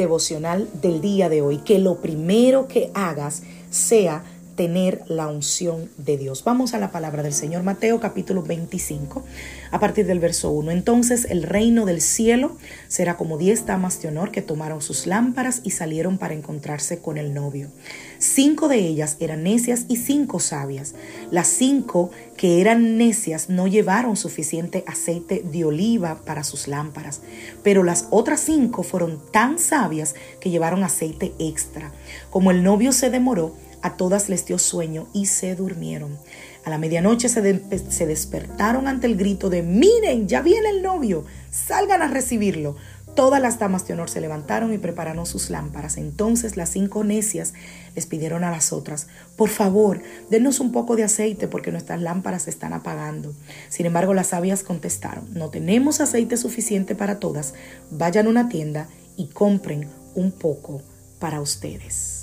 Devocional 0.00 0.68
del 0.80 1.00
día 1.00 1.28
de 1.28 1.42
hoy, 1.42 1.58
que 1.58 1.78
lo 1.78 1.96
primero 1.96 2.66
que 2.66 2.90
hagas 2.94 3.42
sea 3.70 4.24
tener 4.60 5.04
la 5.08 5.26
unción 5.26 5.88
de 5.96 6.18
Dios. 6.18 6.44
Vamos 6.44 6.74
a 6.74 6.78
la 6.78 6.92
palabra 6.92 7.22
del 7.22 7.32
Señor 7.32 7.62
Mateo 7.62 7.98
capítulo 7.98 8.42
25 8.42 9.24
a 9.70 9.80
partir 9.80 10.04
del 10.04 10.20
verso 10.20 10.50
1. 10.50 10.70
Entonces 10.70 11.26
el 11.30 11.44
reino 11.44 11.86
del 11.86 12.02
cielo 12.02 12.58
será 12.86 13.16
como 13.16 13.38
diez 13.38 13.64
damas 13.64 14.02
de 14.02 14.08
honor 14.08 14.30
que 14.30 14.42
tomaron 14.42 14.82
sus 14.82 15.06
lámparas 15.06 15.62
y 15.64 15.70
salieron 15.70 16.18
para 16.18 16.34
encontrarse 16.34 16.98
con 16.98 17.16
el 17.16 17.32
novio. 17.32 17.70
Cinco 18.18 18.68
de 18.68 18.80
ellas 18.80 19.16
eran 19.18 19.44
necias 19.44 19.86
y 19.88 19.96
cinco 19.96 20.40
sabias. 20.40 20.94
Las 21.30 21.46
cinco 21.46 22.10
que 22.36 22.60
eran 22.60 22.98
necias 22.98 23.48
no 23.48 23.66
llevaron 23.66 24.14
suficiente 24.14 24.84
aceite 24.86 25.42
de 25.42 25.64
oliva 25.64 26.20
para 26.26 26.44
sus 26.44 26.68
lámparas, 26.68 27.22
pero 27.62 27.82
las 27.82 28.08
otras 28.10 28.40
cinco 28.40 28.82
fueron 28.82 29.22
tan 29.32 29.58
sabias 29.58 30.14
que 30.38 30.50
llevaron 30.50 30.84
aceite 30.84 31.32
extra. 31.38 31.92
Como 32.28 32.50
el 32.50 32.62
novio 32.62 32.92
se 32.92 33.08
demoró, 33.08 33.54
a 33.82 33.96
todas 33.96 34.28
les 34.28 34.46
dio 34.46 34.58
sueño 34.58 35.08
y 35.12 35.26
se 35.26 35.54
durmieron. 35.54 36.18
A 36.64 36.70
la 36.70 36.78
medianoche 36.78 37.28
se, 37.28 37.62
se, 37.90 38.06
despertaron 38.06 38.86
ante 38.86 39.06
el 39.06 39.16
grito 39.16 39.48
de 39.48 39.62
miren, 39.62 40.28
ya 40.28 40.42
viene 40.42 40.68
el 40.70 40.82
novio, 40.82 41.24
salgan 41.50 42.02
a 42.02 42.08
recibirlo. 42.08 42.76
Todas 43.14 43.42
las 43.42 43.58
damas 43.58 43.86
de 43.86 43.94
honor 43.94 44.08
se 44.08 44.20
levantaron 44.20 44.72
y 44.72 44.78
prepararon 44.78 45.26
sus 45.26 45.50
lámparas. 45.50 45.96
Entonces 45.96 46.56
las 46.56 46.70
cinco 46.70 47.02
necias 47.02 47.54
les 47.96 48.06
pidieron 48.06 48.44
a 48.44 48.50
las 48.50 48.72
otras, 48.72 49.08
por 49.36 49.48
favor, 49.48 50.02
denos 50.30 50.60
un 50.60 50.70
poco 50.70 50.96
de 50.96 51.04
aceite 51.04 51.48
porque 51.48 51.72
nuestras 51.72 52.00
lámparas 52.00 52.42
se 52.42 52.50
están 52.50 52.72
apagando. 52.72 53.34
Sin 53.68 53.86
embargo, 53.86 54.14
las 54.14 54.28
sabias 54.28 54.62
contestaron, 54.62 55.26
no 55.32 55.50
tenemos 55.50 56.00
aceite 56.00 56.36
suficiente 56.36 56.94
para 56.94 57.18
todas, 57.18 57.54
vayan 57.90 58.26
a 58.26 58.30
una 58.30 58.48
tienda 58.48 58.88
y 59.16 59.28
compren 59.28 59.88
un 60.14 60.30
poco 60.30 60.82
para 61.18 61.40
ustedes. 61.40 62.19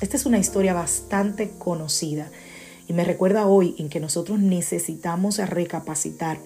Esta 0.00 0.18
es 0.18 0.26
una 0.26 0.38
historia 0.38 0.74
bastante 0.74 1.52
conocida 1.58 2.30
y 2.86 2.92
me 2.92 3.02
recuerda 3.02 3.46
hoy 3.46 3.74
en 3.78 3.88
que 3.88 3.98
nosotros 3.98 4.38
necesitamos 4.38 5.38
recapacitar 5.38 6.38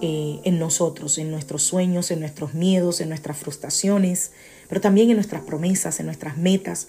eh, 0.00 0.38
en 0.44 0.60
nosotros, 0.60 1.18
en 1.18 1.32
nuestros 1.32 1.64
sueños, 1.64 2.12
en 2.12 2.20
nuestros 2.20 2.54
miedos, 2.54 3.00
en 3.00 3.08
nuestras 3.08 3.36
frustraciones, 3.36 4.30
pero 4.68 4.80
también 4.80 5.10
en 5.10 5.16
nuestras 5.16 5.42
promesas, 5.42 5.98
en 5.98 6.06
nuestras 6.06 6.38
metas, 6.38 6.86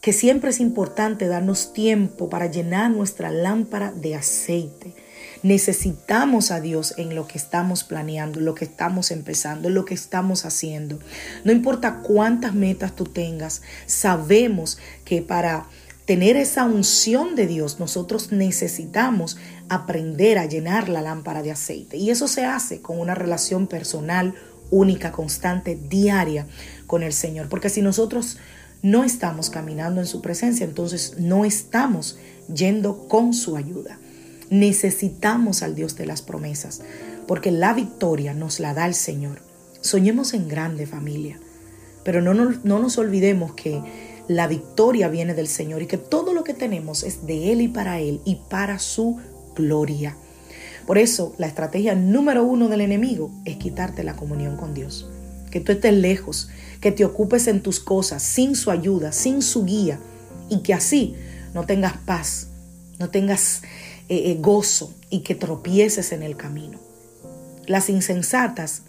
que 0.00 0.12
siempre 0.12 0.50
es 0.50 0.60
importante 0.60 1.26
darnos 1.26 1.72
tiempo 1.72 2.30
para 2.30 2.46
llenar 2.46 2.92
nuestra 2.92 3.32
lámpara 3.32 3.90
de 3.90 4.14
aceite 4.14 4.94
Necesitamos 5.42 6.50
a 6.50 6.60
Dios 6.60 6.94
en 6.98 7.14
lo 7.14 7.26
que 7.26 7.38
estamos 7.38 7.84
planeando, 7.84 8.40
lo 8.40 8.54
que 8.54 8.66
estamos 8.66 9.10
empezando, 9.10 9.70
lo 9.70 9.84
que 9.84 9.94
estamos 9.94 10.44
haciendo. 10.44 10.98
No 11.44 11.52
importa 11.52 12.00
cuántas 12.02 12.54
metas 12.54 12.94
tú 12.94 13.04
tengas, 13.04 13.62
sabemos 13.86 14.78
que 15.04 15.22
para 15.22 15.66
tener 16.04 16.36
esa 16.36 16.64
unción 16.64 17.36
de 17.36 17.46
Dios, 17.46 17.78
nosotros 17.78 18.32
necesitamos 18.32 19.38
aprender 19.68 20.38
a 20.38 20.46
llenar 20.46 20.88
la 20.88 21.02
lámpara 21.02 21.42
de 21.42 21.52
aceite. 21.52 21.96
Y 21.96 22.10
eso 22.10 22.26
se 22.26 22.44
hace 22.44 22.82
con 22.82 22.98
una 22.98 23.14
relación 23.14 23.66
personal, 23.66 24.34
única, 24.70 25.12
constante, 25.12 25.78
diaria 25.88 26.46
con 26.86 27.02
el 27.02 27.12
Señor. 27.12 27.48
Porque 27.48 27.70
si 27.70 27.80
nosotros 27.80 28.38
no 28.82 29.04
estamos 29.04 29.50
caminando 29.50 30.00
en 30.00 30.06
su 30.06 30.20
presencia, 30.20 30.64
entonces 30.64 31.14
no 31.18 31.44
estamos 31.44 32.18
yendo 32.52 33.06
con 33.08 33.32
su 33.32 33.56
ayuda. 33.56 33.98
Necesitamos 34.50 35.62
al 35.62 35.74
Dios 35.74 35.96
de 35.96 36.06
las 36.06 36.22
promesas, 36.22 36.82
porque 37.26 37.50
la 37.52 37.72
victoria 37.72 38.34
nos 38.34 38.60
la 38.60 38.74
da 38.74 38.86
el 38.86 38.94
Señor. 38.94 39.40
Soñemos 39.80 40.34
en 40.34 40.48
grande 40.48 40.86
familia, 40.86 41.38
pero 42.04 42.20
no, 42.20 42.34
no, 42.34 42.78
nos 42.80 42.98
olvidemos 42.98 43.54
que 43.54 43.80
la 44.28 44.46
victoria 44.46 45.08
viene 45.08 45.34
del 45.34 45.48
Señor 45.48 45.82
y 45.82 45.86
que 45.86 45.98
todo 45.98 46.34
lo 46.34 46.44
que 46.44 46.54
tenemos 46.54 47.02
es 47.04 47.26
de 47.26 47.52
Él 47.52 47.60
y 47.60 47.68
para 47.68 48.00
Él 48.00 48.20
y 48.24 48.40
para 48.48 48.78
su 48.78 49.18
gloria. 49.54 50.16
Por 50.86 50.98
eso 50.98 51.34
la 51.38 51.46
estrategia 51.46 51.94
número 51.94 52.42
uno 52.42 52.68
del 52.68 52.80
enemigo 52.80 53.30
es 53.44 53.56
quitarte 53.56 54.02
la 54.02 54.16
comunión 54.16 54.56
con 54.56 54.74
Dios. 54.74 55.08
Que 55.50 55.60
tú 55.60 55.72
estés 55.72 55.94
lejos, 55.94 56.48
que 56.80 56.92
te 56.92 57.04
ocupes 57.04 57.46
en 57.46 57.62
tus 57.62 57.80
cosas 57.80 58.22
sin 58.22 58.56
su 58.56 58.70
ayuda, 58.70 59.12
sin 59.12 59.42
su 59.42 59.64
guía 59.64 60.00
y 60.48 60.62
que 60.62 60.74
así 60.74 61.14
no 61.54 61.64
tengas 61.64 61.96
paz, 61.98 62.48
no 62.98 63.08
tengas 63.08 63.62
eh, 64.10 64.32
eh, 64.32 64.38
gozo 64.40 64.92
y 65.08 65.20
que 65.20 65.36
tropieces 65.36 66.10
en 66.10 66.24
el 66.24 66.36
camino. 66.36 66.80
Las 67.66 67.88
insensatas 67.88 68.82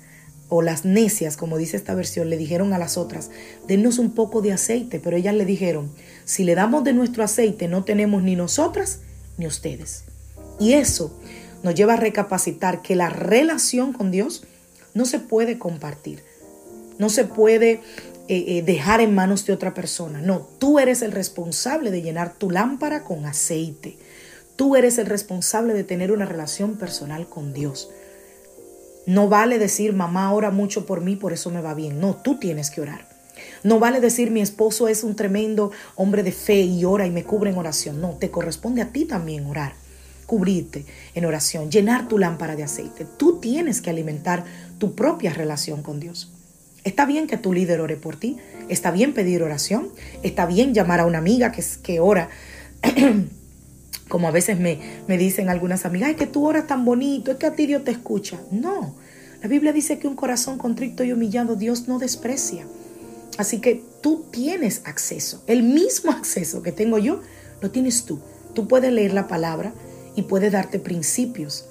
o 0.49 0.63
las 0.63 0.83
necias, 0.83 1.37
como 1.37 1.59
dice 1.59 1.77
esta 1.77 1.93
versión, 1.93 2.31
le 2.31 2.37
dijeron 2.37 2.73
a 2.73 2.79
las 2.79 2.97
otras, 2.97 3.29
denos 3.67 3.99
un 3.99 4.15
poco 4.15 4.41
de 4.41 4.51
aceite, 4.51 4.99
pero 4.99 5.15
ellas 5.15 5.35
le 5.35 5.45
dijeron, 5.45 5.91
si 6.25 6.43
le 6.43 6.55
damos 6.55 6.83
de 6.83 6.93
nuestro 6.93 7.23
aceite 7.23 7.67
no 7.67 7.83
tenemos 7.83 8.23
ni 8.23 8.35
nosotras 8.35 9.01
ni 9.37 9.45
ustedes. 9.45 10.05
Y 10.59 10.73
eso 10.73 11.15
nos 11.61 11.75
lleva 11.75 11.93
a 11.93 11.97
recapacitar 11.97 12.81
que 12.81 12.95
la 12.95 13.09
relación 13.09 13.93
con 13.93 14.09
Dios 14.09 14.43
no 14.95 15.05
se 15.05 15.19
puede 15.19 15.59
compartir, 15.59 16.23
no 16.97 17.09
se 17.09 17.25
puede 17.25 17.79
eh, 18.27 18.63
dejar 18.65 19.01
en 19.01 19.13
manos 19.13 19.45
de 19.45 19.53
otra 19.53 19.75
persona. 19.75 20.19
No, 20.19 20.47
tú 20.57 20.79
eres 20.79 21.03
el 21.03 21.11
responsable 21.11 21.91
de 21.91 22.01
llenar 22.01 22.33
tu 22.33 22.49
lámpara 22.49 23.03
con 23.03 23.27
aceite. 23.27 23.99
Tú 24.61 24.75
eres 24.75 24.99
el 24.99 25.07
responsable 25.07 25.73
de 25.73 25.83
tener 25.83 26.11
una 26.11 26.27
relación 26.27 26.75
personal 26.75 27.27
con 27.27 27.51
Dios. 27.51 27.89
No 29.07 29.27
vale 29.27 29.57
decir, 29.57 29.91
mamá 29.91 30.31
ora 30.31 30.51
mucho 30.51 30.85
por 30.85 31.01
mí, 31.01 31.15
por 31.15 31.33
eso 31.33 31.49
me 31.49 31.61
va 31.61 31.73
bien. 31.73 31.99
No, 31.99 32.15
tú 32.15 32.37
tienes 32.37 32.69
que 32.69 32.79
orar. 32.79 33.07
No 33.63 33.79
vale 33.79 33.99
decir, 33.99 34.29
mi 34.29 34.39
esposo 34.39 34.87
es 34.87 35.03
un 35.03 35.15
tremendo 35.15 35.71
hombre 35.95 36.21
de 36.21 36.31
fe 36.31 36.61
y 36.61 36.85
ora 36.85 37.07
y 37.07 37.09
me 37.09 37.23
cubre 37.23 37.49
en 37.49 37.57
oración. 37.57 38.01
No, 38.01 38.11
te 38.19 38.29
corresponde 38.29 38.83
a 38.83 38.91
ti 38.91 39.05
también 39.05 39.47
orar, 39.47 39.73
cubrirte 40.27 40.85
en 41.15 41.25
oración, 41.25 41.71
llenar 41.71 42.07
tu 42.07 42.19
lámpara 42.19 42.55
de 42.55 42.61
aceite. 42.61 43.07
Tú 43.17 43.39
tienes 43.39 43.81
que 43.81 43.89
alimentar 43.89 44.45
tu 44.77 44.93
propia 44.93 45.33
relación 45.33 45.81
con 45.81 45.99
Dios. 45.99 46.31
Está 46.83 47.07
bien 47.07 47.25
que 47.25 47.37
tu 47.37 47.51
líder 47.51 47.81
ore 47.81 47.95
por 47.95 48.15
ti, 48.15 48.37
está 48.69 48.91
bien 48.91 49.15
pedir 49.15 49.41
oración, 49.41 49.89
está 50.21 50.45
bien 50.45 50.75
llamar 50.75 50.99
a 50.99 51.07
una 51.07 51.17
amiga 51.17 51.51
que, 51.51 51.63
que 51.81 51.99
ora 51.99 52.29
como 54.11 54.27
a 54.27 54.31
veces 54.31 54.59
me, 54.59 54.77
me 55.07 55.17
dicen 55.17 55.49
algunas 55.49 55.85
amigas, 55.85 56.09
es 56.09 56.17
que 56.17 56.27
tú 56.27 56.45
oras 56.45 56.67
tan 56.67 56.83
bonito, 56.83 57.31
es 57.31 57.37
que 57.37 57.45
a 57.45 57.55
ti 57.55 57.65
Dios 57.65 57.85
te 57.85 57.91
escucha. 57.91 58.41
No, 58.51 58.93
la 59.41 59.47
Biblia 59.47 59.71
dice 59.71 59.99
que 59.99 60.07
un 60.07 60.17
corazón 60.17 60.57
contrito 60.57 61.05
y 61.05 61.13
humillado 61.13 61.55
Dios 61.55 61.87
no 61.87 61.97
desprecia. 61.97 62.67
Así 63.37 63.61
que 63.61 63.81
tú 64.01 64.25
tienes 64.29 64.81
acceso, 64.83 65.41
el 65.47 65.63
mismo 65.63 66.11
acceso 66.11 66.61
que 66.61 66.73
tengo 66.73 66.97
yo, 66.97 67.21
lo 67.61 67.71
tienes 67.71 68.03
tú. 68.03 68.19
Tú 68.53 68.67
puedes 68.67 68.91
leer 68.91 69.13
la 69.13 69.29
palabra 69.29 69.73
y 70.17 70.23
puedes 70.23 70.51
darte 70.51 70.77
principios 70.77 71.65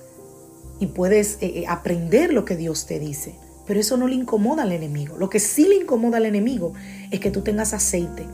y 0.80 0.86
puedes 0.86 1.34
eh, 1.42 1.60
eh, 1.60 1.64
aprender 1.68 2.32
lo 2.32 2.46
que 2.46 2.56
Dios 2.56 2.86
te 2.86 2.98
dice. 2.98 3.34
Pero 3.66 3.78
eso 3.78 3.98
no 3.98 4.08
le 4.08 4.14
incomoda 4.14 4.62
al 4.62 4.72
enemigo. 4.72 5.18
Lo 5.18 5.28
que 5.28 5.40
sí 5.40 5.68
le 5.68 5.76
incomoda 5.76 6.16
al 6.16 6.24
enemigo 6.24 6.72
es 7.10 7.20
que 7.20 7.30
tú 7.30 7.42
tengas 7.42 7.74
aceite 7.74 8.24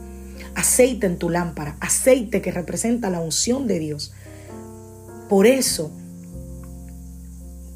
aceite 0.57 1.05
en 1.05 1.17
tu 1.17 1.29
lámpara, 1.29 1.77
aceite 1.79 2.41
que 2.41 2.51
representa 2.51 3.11
la 3.11 3.21
unción 3.21 3.67
de 3.67 3.77
Dios. 3.77 4.11
Por 5.29 5.45
eso 5.45 5.91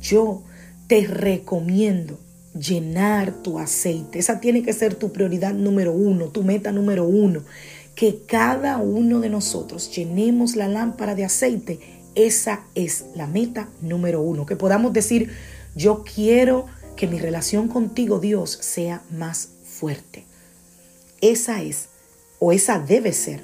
yo 0.02 0.42
te 0.88 1.06
recomiendo 1.06 2.20
llenar 2.58 3.34
tu 3.44 3.60
aceite. 3.60 4.18
Esa 4.18 4.40
tiene 4.40 4.64
que 4.64 4.74
ser 4.74 4.96
tu 4.96 5.14
prioridad 5.14 5.54
número 5.54 5.94
uno, 5.94 6.30
tu 6.30 6.44
meta 6.44 6.72
número 6.72 7.06
uno. 7.06 7.44
Que 7.94 8.24
cada 8.26 8.78
uno 8.78 9.20
de 9.20 9.30
nosotros 9.30 9.96
llenemos 9.96 10.56
la 10.56 10.68
lámpara 10.68 11.14
de 11.14 11.26
aceite. 11.26 11.80
Esa 12.16 12.62
es 12.74 13.06
la 13.16 13.28
meta 13.28 13.70
número 13.82 14.22
uno. 14.22 14.48
Que 14.48 14.56
podamos 14.56 14.92
decir, 14.92 15.30
yo 15.76 16.04
quiero 16.04 16.66
que 16.96 17.06
mi 17.06 17.20
relación 17.20 17.68
contigo, 17.68 18.20
Dios, 18.20 18.58
sea 18.60 19.04
más 19.12 19.50
fuerte. 19.66 20.26
Esa 21.22 21.62
es, 21.62 21.91
o 22.44 22.52
esa 22.52 22.80
debe 22.80 23.14
ser, 23.14 23.44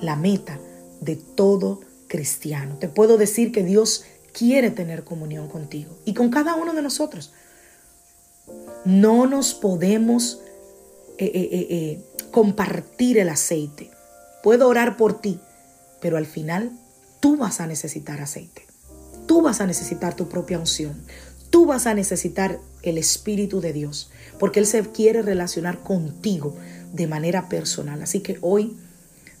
la 0.00 0.14
meta 0.14 0.60
de 1.00 1.16
todo 1.16 1.80
cristiano. 2.06 2.76
Te 2.78 2.88
puedo 2.88 3.18
decir 3.18 3.50
que 3.50 3.64
Dios 3.64 4.04
quiere 4.32 4.70
tener 4.70 5.02
comunión 5.02 5.48
contigo 5.48 5.98
y 6.04 6.14
con 6.14 6.30
cada 6.30 6.54
uno 6.54 6.72
de 6.72 6.80
nosotros. 6.80 7.32
No 8.84 9.26
nos 9.26 9.52
podemos 9.52 10.40
eh, 11.18 11.24
eh, 11.34 11.66
eh, 11.70 12.00
compartir 12.30 13.18
el 13.18 13.30
aceite. 13.30 13.90
Puedo 14.44 14.68
orar 14.68 14.96
por 14.96 15.20
ti, 15.20 15.40
pero 16.00 16.16
al 16.16 16.26
final 16.26 16.70
tú 17.18 17.36
vas 17.36 17.60
a 17.60 17.66
necesitar 17.66 18.20
aceite. 18.20 18.64
Tú 19.26 19.42
vas 19.42 19.60
a 19.60 19.66
necesitar 19.66 20.14
tu 20.14 20.28
propia 20.28 20.60
unción. 20.60 21.02
Tú 21.50 21.66
vas 21.66 21.88
a 21.88 21.94
necesitar 21.94 22.60
el 22.82 22.96
Espíritu 22.96 23.60
de 23.60 23.72
Dios, 23.72 24.10
porque 24.38 24.60
Él 24.60 24.66
se 24.66 24.82
quiere 24.92 25.22
relacionar 25.22 25.82
contigo 25.82 26.54
de 26.92 27.06
manera 27.06 27.48
personal. 27.48 28.02
Así 28.02 28.20
que 28.20 28.38
hoy 28.40 28.76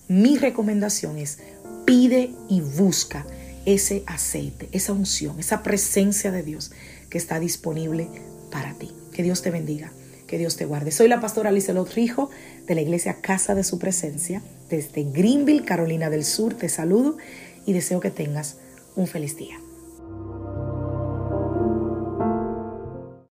mi 0.08 0.38
recomendación 0.38 1.18
es 1.18 1.38
pide 1.84 2.32
y 2.48 2.60
busca 2.60 3.26
ese 3.64 4.04
aceite, 4.06 4.68
esa 4.72 4.92
unción, 4.92 5.40
esa 5.40 5.62
presencia 5.62 6.30
de 6.30 6.42
Dios 6.42 6.70
que 7.10 7.18
está 7.18 7.40
disponible 7.40 8.08
para 8.50 8.74
ti. 8.74 8.92
Que 9.12 9.22
Dios 9.22 9.42
te 9.42 9.50
bendiga, 9.50 9.90
que 10.26 10.38
Dios 10.38 10.56
te 10.56 10.66
guarde. 10.66 10.90
Soy 10.90 11.08
la 11.08 11.20
pastora 11.20 11.50
Lizelot 11.50 11.92
Rijo 11.94 12.30
de 12.66 12.74
la 12.74 12.82
iglesia 12.82 13.20
Casa 13.20 13.54
de 13.54 13.64
Su 13.64 13.78
Presencia, 13.78 14.42
desde 14.68 15.04
Greenville, 15.04 15.64
Carolina 15.64 16.10
del 16.10 16.24
Sur. 16.24 16.54
Te 16.54 16.68
saludo 16.68 17.16
y 17.64 17.72
deseo 17.72 18.00
que 18.00 18.10
tengas 18.10 18.56
un 18.94 19.06
feliz 19.06 19.36
día. 19.36 19.58